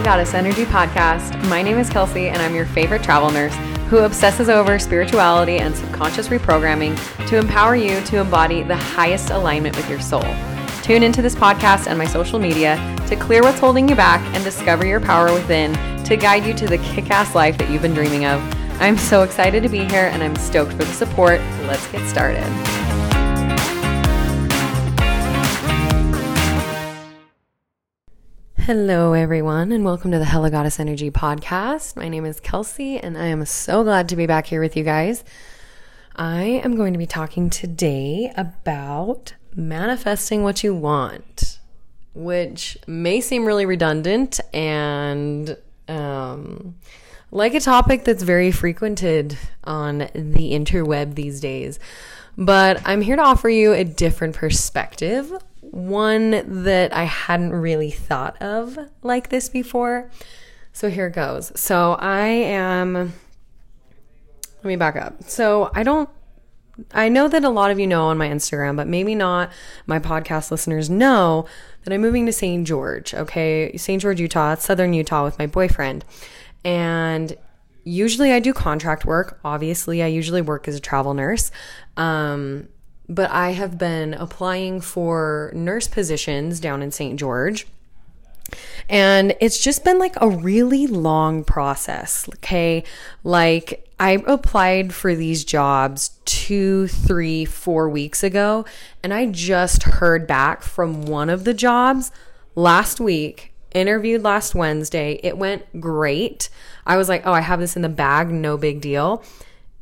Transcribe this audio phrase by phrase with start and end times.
[0.00, 1.46] the Goddess Energy Podcast.
[1.50, 3.54] My name is Kelsey, and I'm your favorite travel nurse
[3.90, 6.96] who obsesses over spirituality and subconscious reprogramming
[7.28, 10.24] to empower you to embody the highest alignment with your soul.
[10.82, 12.76] Tune into this podcast and my social media
[13.08, 16.66] to clear what's holding you back and discover your power within to guide you to
[16.66, 18.40] the kick ass life that you've been dreaming of.
[18.80, 21.40] I'm so excited to be here and I'm stoked for the support.
[21.66, 22.89] Let's get started.
[28.64, 31.96] Hello, everyone, and welcome to the Hella Goddess Energy podcast.
[31.96, 34.84] My name is Kelsey, and I am so glad to be back here with you
[34.84, 35.24] guys.
[36.14, 41.58] I am going to be talking today about manifesting what you want,
[42.12, 45.56] which may seem really redundant and
[45.88, 46.76] um,
[47.30, 51.78] like a topic that's very frequented on the interweb these days.
[52.36, 55.32] But I'm here to offer you a different perspective
[55.70, 60.10] one that I hadn't really thought of like this before.
[60.72, 61.52] So here goes.
[61.58, 65.24] So I am, let me back up.
[65.24, 66.08] So I don't,
[66.92, 69.50] I know that a lot of you know on my Instagram, but maybe not
[69.86, 71.46] my podcast listeners know
[71.84, 72.66] that I'm moving to St.
[72.66, 73.76] George, okay?
[73.76, 74.00] St.
[74.00, 76.04] George, Utah, southern Utah with my boyfriend.
[76.64, 77.36] And
[77.84, 79.40] usually I do contract work.
[79.44, 81.50] Obviously, I usually work as a travel nurse.
[81.96, 82.68] Um,
[83.10, 87.18] but I have been applying for nurse positions down in St.
[87.18, 87.66] George.
[88.88, 92.28] And it's just been like a really long process.
[92.36, 92.84] Okay.
[93.24, 98.64] Like I applied for these jobs two, three, four weeks ago,
[99.02, 102.10] and I just heard back from one of the jobs
[102.54, 105.20] last week, interviewed last Wednesday.
[105.22, 106.48] It went great.
[106.86, 109.22] I was like, oh, I have this in the bag, no big deal.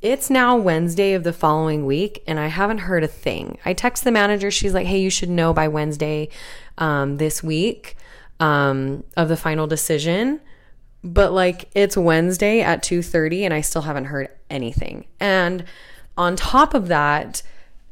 [0.00, 3.58] It's now Wednesday of the following week, and I haven't heard a thing.
[3.64, 4.50] I text the manager.
[4.50, 6.28] She's like, "Hey, you should know by Wednesday
[6.78, 7.96] um, this week
[8.38, 10.40] um, of the final decision."
[11.02, 15.06] But like, it's Wednesday at two thirty, and I still haven't heard anything.
[15.18, 15.64] And
[16.16, 17.42] on top of that,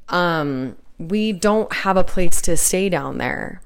[0.09, 3.61] um, we don't have a place to stay down there.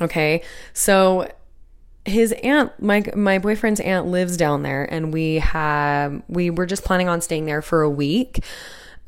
[0.00, 0.42] Okay,
[0.72, 1.30] so
[2.06, 6.84] his aunt my my boyfriend's aunt lives down there and we have we were just
[6.84, 8.44] planning on staying there for a week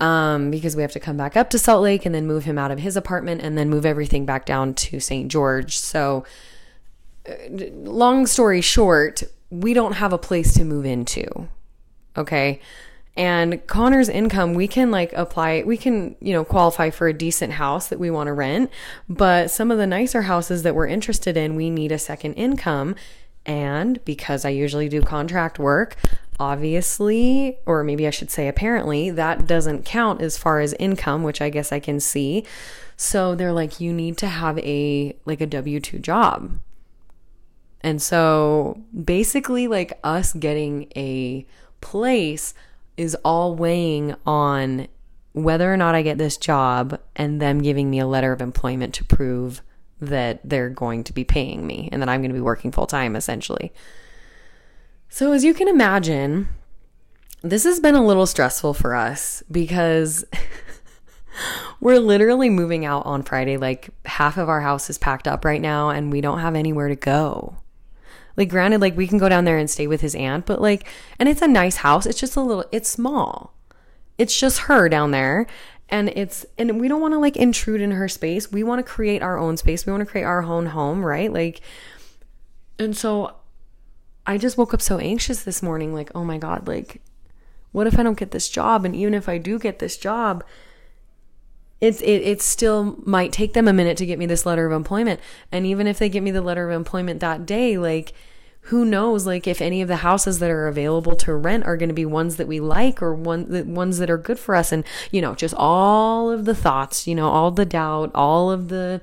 [0.00, 2.58] um, because we have to come back up to Salt Lake and then move him
[2.58, 5.30] out of his apartment and then move everything back down to St.
[5.30, 5.76] George.
[5.78, 6.24] So,
[7.28, 7.32] uh,
[7.82, 11.48] long story short, we don't have a place to move into.
[12.16, 12.60] Okay.
[13.18, 17.54] And Connor's income, we can like apply, we can, you know, qualify for a decent
[17.54, 18.70] house that we want to rent.
[19.08, 22.94] But some of the nicer houses that we're interested in, we need a second income.
[23.44, 25.96] And because I usually do contract work,
[26.38, 31.40] obviously, or maybe I should say apparently, that doesn't count as far as income, which
[31.40, 32.44] I guess I can see.
[32.96, 36.60] So they're like, you need to have a like a W 2 job.
[37.80, 41.46] And so basically, like us getting a
[41.80, 42.54] place
[42.98, 44.88] is all weighing on
[45.32, 48.92] whether or not I get this job and them giving me a letter of employment
[48.94, 49.62] to prove
[50.00, 52.86] that they're going to be paying me and that I'm going to be working full
[52.86, 53.72] time essentially.
[55.08, 56.48] So, as you can imagine,
[57.42, 60.24] this has been a little stressful for us because
[61.80, 63.56] we're literally moving out on Friday.
[63.56, 66.88] Like, half of our house is packed up right now, and we don't have anywhere
[66.88, 67.56] to go.
[68.38, 70.86] Like, granted, like we can go down there and stay with his aunt, but like,
[71.18, 72.06] and it's a nice house.
[72.06, 73.52] It's just a little, it's small.
[74.16, 75.48] It's just her down there.
[75.88, 78.52] And it's, and we don't want to like intrude in her space.
[78.52, 79.84] We want to create our own space.
[79.84, 81.32] We want to create our own home, right?
[81.32, 81.62] Like,
[82.78, 83.34] and so
[84.24, 87.02] I just woke up so anxious this morning, like, oh my God, like,
[87.72, 88.84] what if I don't get this job?
[88.84, 90.44] And even if I do get this job,
[91.80, 94.72] it's it, it still might take them a minute to get me this letter of
[94.72, 95.20] employment
[95.52, 98.12] and even if they get me the letter of employment that day like
[98.68, 101.88] who knows like if any of the houses that are available to rent are going
[101.88, 104.72] to be ones that we like or one the ones that are good for us.
[104.72, 108.68] And you know just all of the thoughts you know all the doubt all of
[108.68, 109.00] the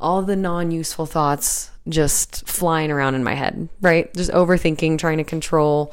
[0.00, 4.12] all the non-useful thoughts just flying around in my head right?
[4.14, 5.92] Just overthinking trying to control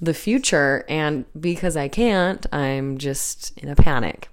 [0.00, 0.84] the future.
[0.88, 4.28] And because I can't I'm just in a panic.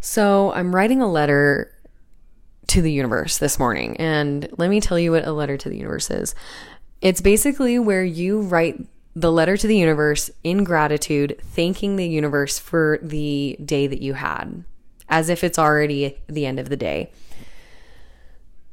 [0.00, 1.72] So I'm writing a letter
[2.68, 3.96] to the universe this morning.
[3.98, 6.34] And let me tell you what a letter to the universe is
[7.00, 8.84] it's basically where you write
[9.14, 14.14] the letter to the universe in gratitude, thanking the universe for the day that you
[14.14, 14.64] had,
[15.08, 17.10] as if it's already the end of the day.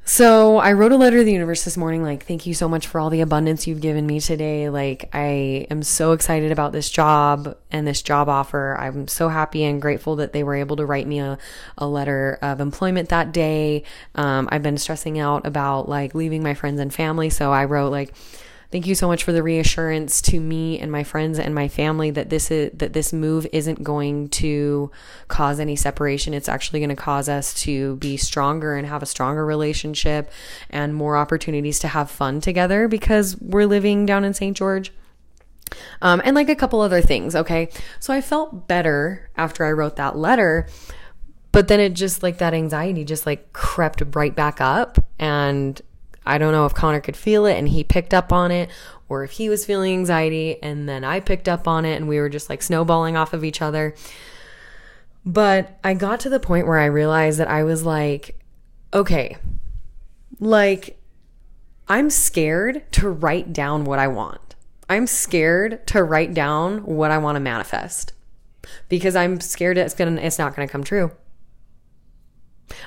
[0.05, 2.87] So I wrote a letter to the universe this morning, like, thank you so much
[2.87, 4.69] for all the abundance you've given me today.
[4.69, 8.75] Like, I am so excited about this job and this job offer.
[8.77, 11.37] I'm so happy and grateful that they were able to write me a,
[11.77, 13.83] a letter of employment that day.
[14.15, 17.29] Um, I've been stressing out about like leaving my friends and family.
[17.29, 18.13] So I wrote like,
[18.73, 22.09] Thank you so much for the reassurance to me and my friends and my family
[22.09, 24.89] that this is that this move isn't going to
[25.27, 26.33] cause any separation.
[26.33, 30.31] It's actually going to cause us to be stronger and have a stronger relationship
[30.71, 34.57] and more opportunities to have fun together because we're living down in St.
[34.57, 34.91] George.
[36.01, 37.69] Um, and like a couple other things, okay?
[37.99, 40.67] So I felt better after I wrote that letter,
[41.51, 45.79] but then it just like that anxiety just like crept right back up and
[46.25, 48.69] I don't know if Connor could feel it and he picked up on it,
[49.09, 52.19] or if he was feeling anxiety and then I picked up on it and we
[52.19, 53.93] were just like snowballing off of each other.
[55.25, 58.39] But I got to the point where I realized that I was like,
[58.93, 59.37] okay,
[60.39, 60.99] like
[61.87, 64.55] I'm scared to write down what I want.
[64.89, 68.13] I'm scared to write down what I want to manifest
[68.89, 71.11] because I'm scared it's gonna it's not gonna come true.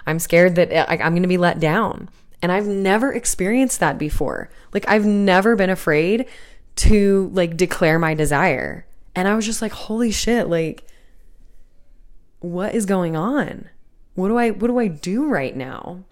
[0.07, 2.09] I'm scared that I'm to be let down.
[2.43, 4.51] And I've never experienced that before.
[4.73, 6.27] Like I've never been afraid
[6.77, 8.87] to like declare my desire.
[9.15, 10.85] And I was just like, holy shit, like
[12.41, 13.69] what is going on?
[14.15, 16.05] What do I what do I do right now?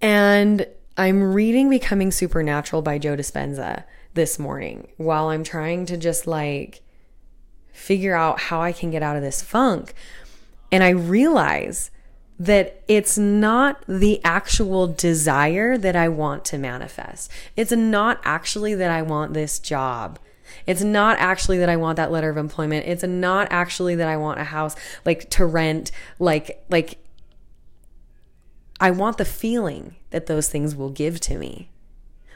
[0.00, 0.66] And
[0.96, 6.82] I'm reading Becoming Supernatural by Joe Dispenza this morning while I'm trying to just like
[7.72, 9.94] figure out how I can get out of this funk.
[10.72, 11.90] And I realize
[12.40, 17.30] that it's not the actual desire that I want to manifest.
[17.54, 20.18] It's not actually that I want this job.
[20.66, 22.86] It's not actually that I want that letter of employment.
[22.86, 26.98] It's not actually that I want a house like to rent like like
[28.80, 31.68] I want the feeling that those things will give to me.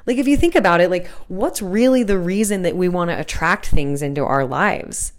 [0.04, 3.18] Like if you think about it, like what's really the reason that we want to
[3.18, 5.14] attract things into our lives?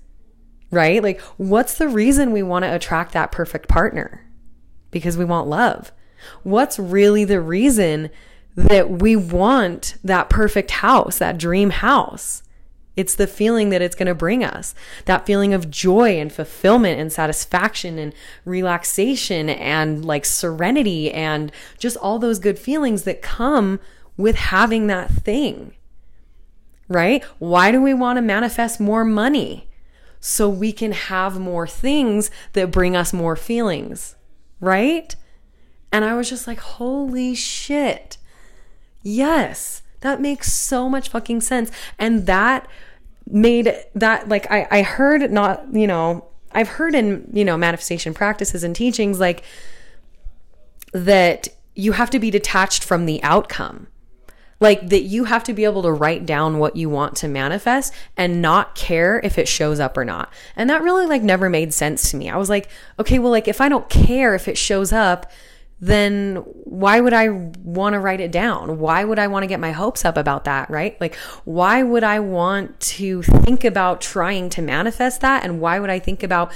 [0.70, 1.02] Right?
[1.02, 4.25] Like what's the reason we want to attract that perfect partner?
[4.96, 5.92] Because we want love.
[6.44, 8.10] What's really the reason
[8.56, 12.44] that we want that perfect house, that dream house?
[12.96, 14.74] It's the feeling that it's going to bring us.
[15.04, 18.14] That feeling of joy and fulfillment and satisfaction and
[18.46, 23.82] relaxation and like serenity and just all those good feelings that come
[24.16, 25.74] with having that thing.
[26.88, 27.22] Right?
[27.38, 29.68] Why do we want to manifest more money?
[30.22, 34.15] So we can have more things that bring us more feelings
[34.60, 35.16] right?
[35.92, 38.18] And I was just like, holy shit.
[39.02, 41.72] Yes, that makes so much fucking sense.
[41.98, 42.68] And that
[43.28, 48.14] made that like I, I heard not, you know, I've heard in, you know, manifestation
[48.14, 49.44] practices and teachings like
[50.94, 53.88] that you have to be detached from the outcome
[54.60, 57.94] like that you have to be able to write down what you want to manifest
[58.16, 60.32] and not care if it shows up or not.
[60.56, 62.30] And that really like never made sense to me.
[62.30, 62.70] I was like,
[63.00, 65.32] okay, well like if I don't care if it shows up,
[65.80, 68.80] then why would I want to write it down?
[68.80, 71.00] Why would I want to get my hopes up about that, right?
[71.02, 75.44] Like, why would I want to think about trying to manifest that?
[75.44, 76.52] And why would I think about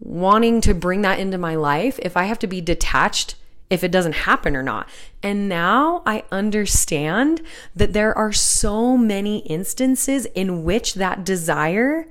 [0.00, 3.34] wanting to bring that into my life if I have to be detached
[3.72, 4.86] if it doesn't happen or not.
[5.22, 7.40] And now I understand
[7.74, 12.06] that there are so many instances in which that desire,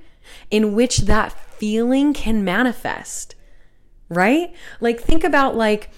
[0.49, 3.35] in which that feeling can manifest,
[4.09, 4.51] right?
[4.79, 5.91] Like, think about, like,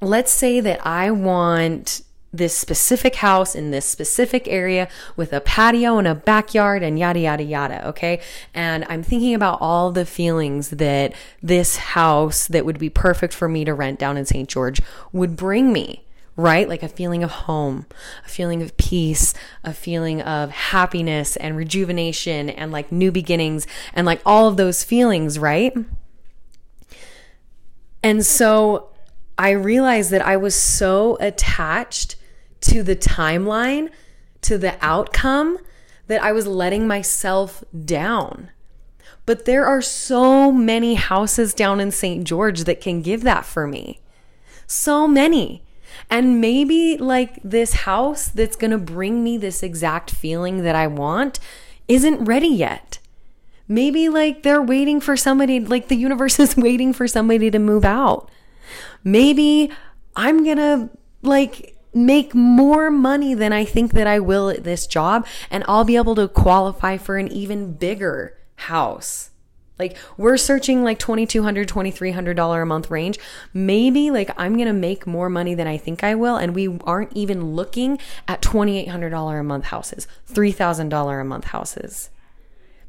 [0.00, 2.00] let's say that I want
[2.32, 7.20] this specific house in this specific area with a patio and a backyard and yada,
[7.20, 7.88] yada, yada.
[7.88, 8.20] Okay.
[8.54, 13.48] And I'm thinking about all the feelings that this house that would be perfect for
[13.48, 14.48] me to rent down in St.
[14.48, 14.80] George
[15.12, 16.04] would bring me.
[16.36, 16.68] Right?
[16.68, 17.86] Like a feeling of home,
[18.24, 24.06] a feeling of peace, a feeling of happiness and rejuvenation and like new beginnings and
[24.06, 25.76] like all of those feelings, right?
[28.04, 28.90] And so
[29.36, 32.14] I realized that I was so attached
[32.62, 33.90] to the timeline,
[34.42, 35.58] to the outcome,
[36.06, 38.50] that I was letting myself down.
[39.26, 42.24] But there are so many houses down in St.
[42.24, 44.00] George that can give that for me.
[44.66, 45.62] So many.
[46.10, 50.86] And maybe like this house that's going to bring me this exact feeling that I
[50.86, 51.40] want
[51.88, 52.98] isn't ready yet.
[53.66, 57.84] Maybe like they're waiting for somebody, like the universe is waiting for somebody to move
[57.84, 58.30] out.
[59.04, 59.70] Maybe
[60.16, 60.90] I'm going to
[61.22, 65.84] like make more money than I think that I will at this job, and I'll
[65.84, 69.30] be able to qualify for an even bigger house
[69.78, 73.18] Like we're searching like $2200 $2300 a month range.
[73.54, 76.78] Maybe like I'm going to make more money than I think I will and we
[76.80, 82.10] aren't even looking at $2800 a month houses, $3000 a month houses.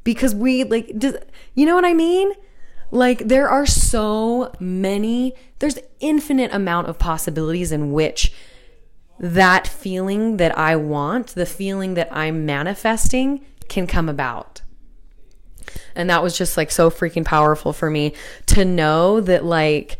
[0.02, 1.16] Because we like does,
[1.54, 2.32] you know what I mean?
[2.90, 8.32] Like there are so many there's infinite amount of possibilities in which
[9.20, 14.62] that feeling that I want, the feeling that I'm manifesting can come about.
[15.94, 18.14] And that was just like so freaking powerful for me
[18.46, 19.98] to know that, like,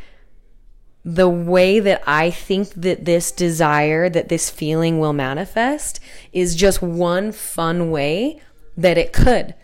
[1.04, 6.00] the way that I think that this desire, that this feeling will manifest
[6.32, 8.40] is just one fun way
[8.76, 9.54] that it could.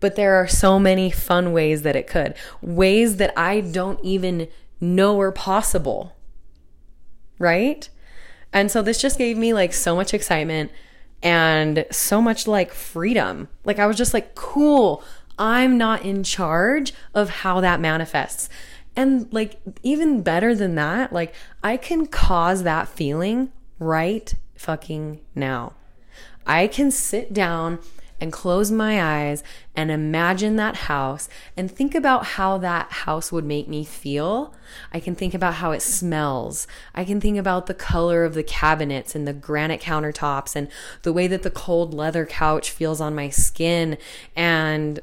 [0.00, 4.48] But there are so many fun ways that it could, ways that I don't even
[4.80, 6.14] know are possible.
[7.38, 7.88] Right?
[8.52, 10.70] And so this just gave me like so much excitement
[11.22, 13.48] and so much like freedom.
[13.64, 15.02] Like I was just like, cool,
[15.38, 18.48] I'm not in charge of how that manifests.
[18.96, 25.74] And like, even better than that, like, I can cause that feeling right fucking now.
[26.44, 27.78] I can sit down
[28.20, 29.42] and close my eyes
[29.76, 34.54] and imagine that house and think about how that house would make me feel.
[34.92, 36.66] I can think about how it smells.
[36.94, 40.68] I can think about the color of the cabinets and the granite countertops and
[41.02, 43.98] the way that the cold leather couch feels on my skin
[44.34, 45.00] and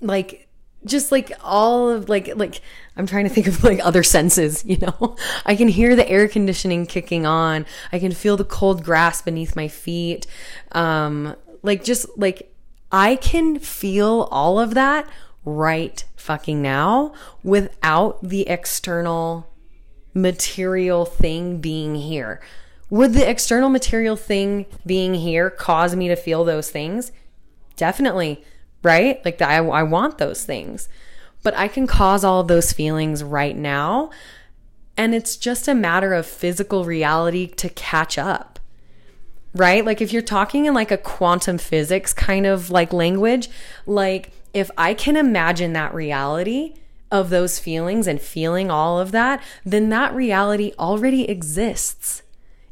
[0.00, 0.44] like
[0.84, 2.60] just like all of like like
[2.96, 5.16] I'm trying to think of like other senses, you know.
[5.46, 7.66] I can hear the air conditioning kicking on.
[7.92, 10.26] I can feel the cold grass beneath my feet.
[10.72, 12.54] Um like just like
[12.92, 15.08] I can feel all of that
[15.44, 19.50] right fucking now without the external
[20.14, 22.40] material thing being here.
[22.88, 27.10] Would the external material thing being here cause me to feel those things?
[27.76, 28.44] Definitely
[28.84, 29.24] right?
[29.24, 30.88] Like I, I want those things,
[31.42, 34.10] but I can cause all of those feelings right now.
[34.96, 38.53] And it's just a matter of physical reality to catch up,
[39.54, 39.84] right?
[39.84, 43.48] Like if you're talking in like a quantum physics kind of like language,
[43.86, 46.74] like if I can imagine that reality,
[47.14, 52.22] of those feelings and feeling all of that, then that reality already exists.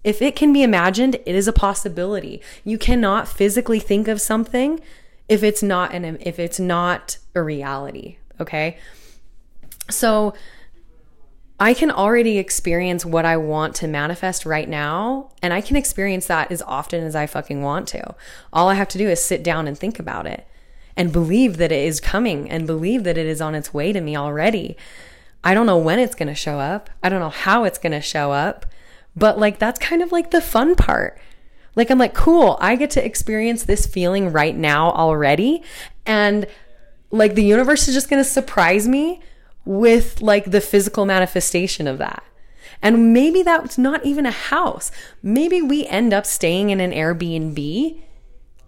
[0.03, 2.43] If it can be imagined, it is a possibility.
[2.65, 4.81] You cannot physically think of something
[5.29, 8.79] if it's not an if it's not a reality, okay?
[9.89, 10.35] So
[11.61, 16.27] I can already experience what I want to manifest right now, and I can experience
[16.27, 18.15] that as often as I fucking want to.
[18.53, 20.47] All I have to do is sit down and think about it
[20.97, 24.01] and believe that it is coming and believe that it is on its way to
[24.01, 24.77] me already.
[25.45, 26.91] I don't know when it's going to show up.
[27.03, 28.67] I don't know how it's going to show up,
[29.15, 31.21] but like that's kind of like the fun part.
[31.75, 35.63] Like, I'm like, cool, I get to experience this feeling right now already.
[36.05, 36.47] And
[37.11, 39.21] like, the universe is just going to surprise me
[39.65, 42.23] with like the physical manifestation of that.
[42.81, 44.91] And maybe that's not even a house.
[45.23, 48.03] Maybe we end up staying in an Airbnb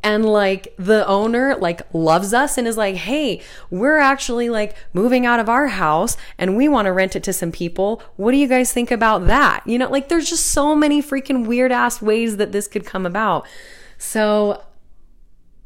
[0.05, 5.25] and like the owner like loves us and is like hey we're actually like moving
[5.25, 8.37] out of our house and we want to rent it to some people what do
[8.37, 12.03] you guys think about that you know like there's just so many freaking weird ass
[12.03, 13.47] ways that this could come about
[13.97, 14.63] so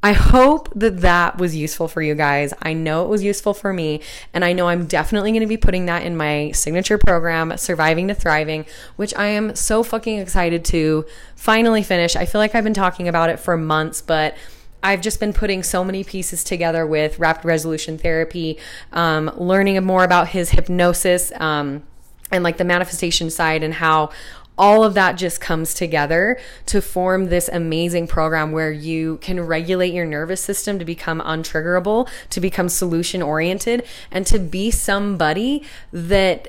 [0.09, 2.55] I hope that that was useful for you guys.
[2.63, 4.01] I know it was useful for me,
[4.33, 8.09] and I know I'm definitely going to be putting that in my signature program, Surviving
[8.09, 8.65] to Thriving,
[8.97, 11.05] which I am so fucking excited to
[11.37, 12.17] finally finish.
[12.17, 14.35] I feel like I've been talking about it for months, but
[14.83, 18.57] I've just been putting so many pieces together with rapid resolution therapy,
[18.95, 21.33] um, learning more about his hypnosis.
[21.37, 21.83] Um,
[22.31, 24.11] and like the manifestation side and how
[24.59, 29.95] all of that just comes together to form this amazing program where you can regulate
[29.95, 35.63] your nervous system to become untriggerable, to become solution oriented, and to be somebody
[35.93, 36.49] that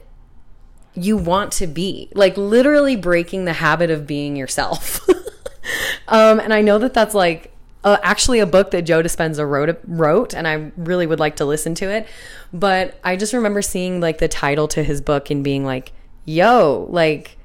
[0.96, 2.10] you want to be.
[2.14, 5.08] Like literally breaking the habit of being yourself.
[6.08, 9.80] um, and I know that that's like uh, actually a book that Joe Dispenza wrote
[9.86, 12.08] wrote, and I really would like to listen to it.
[12.52, 15.92] But I just remember seeing like the title to his book and being like,
[16.26, 17.38] "Yo, like."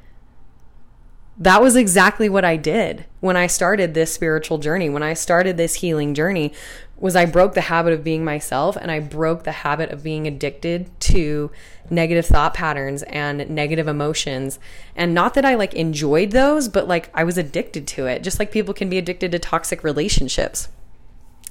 [1.38, 5.56] That was exactly what I did when I started this spiritual journey, when I started
[5.56, 6.52] this healing journey
[6.96, 10.26] was I broke the habit of being myself and I broke the habit of being
[10.26, 11.50] addicted to
[11.90, 14.58] negative thought patterns and negative emotions.
[14.94, 18.38] And not that I like enjoyed those, but like I was addicted to it, just
[18.38, 20.68] like people can be addicted to toxic relationships.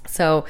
[0.08, 0.46] So,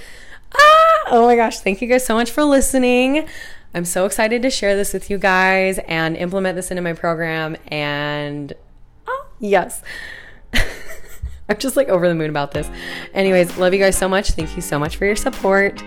[0.55, 3.27] ah, oh my gosh, thank you guys so much for listening.
[3.73, 7.57] I'm so excited to share this with you guys and implement this into my program
[7.67, 8.53] and
[9.43, 9.81] yes.
[11.49, 12.69] I'm just like over the moon about this.
[13.13, 14.31] Anyways, love you guys so much.
[14.31, 15.83] Thank you so much for your support.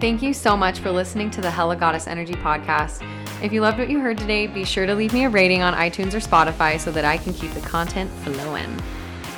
[0.00, 3.04] Thank you so much for listening to the Hella Goddess Energy podcast.
[3.42, 5.74] If you loved what you heard today, be sure to leave me a rating on
[5.74, 8.80] iTunes or Spotify so that I can keep the content flowing.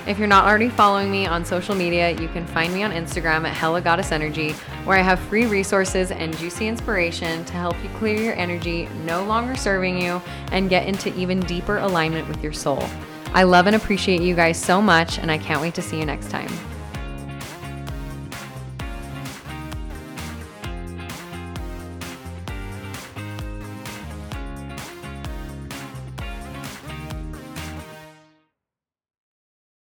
[0.06, 3.46] If you're not already following me on social media, you can find me on Instagram
[3.46, 4.52] at Hella Goddess Energy,
[4.84, 9.22] where I have free resources and juicy inspiration to help you clear your energy no
[9.24, 12.82] longer serving you and get into even deeper alignment with your soul.
[13.34, 16.06] I love and appreciate you guys so much, and I can't wait to see you
[16.06, 16.50] next time.